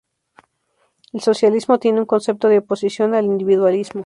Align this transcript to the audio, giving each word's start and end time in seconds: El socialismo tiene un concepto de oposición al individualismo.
El 1.13 1.19
socialismo 1.21 1.77
tiene 1.77 1.99
un 1.99 2.07
concepto 2.07 2.47
de 2.47 2.57
oposición 2.57 3.13
al 3.13 3.25
individualismo. 3.25 3.99